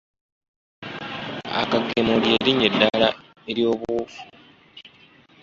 [1.61, 3.09] Akagemo ly'erinnya eddala
[3.49, 4.21] eryobuwufu.